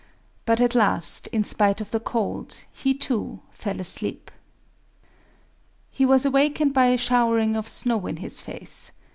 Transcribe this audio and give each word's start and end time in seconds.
But 0.47 0.59
at 0.59 0.73
last, 0.73 1.27
in 1.27 1.43
spite 1.43 1.79
of 1.79 1.91
the 1.91 1.99
cold, 1.99 2.65
he 2.71 2.95
too 2.95 3.39
fell 3.51 3.79
asleep. 3.79 4.31
He 5.91 6.07
was 6.07 6.25
awakened 6.25 6.73
by 6.73 6.87
a 6.87 6.97
showering 6.97 7.55
of 7.55 7.67
snow 7.67 8.07
in 8.07 8.17
his 8.17 8.41
face. 8.41 8.93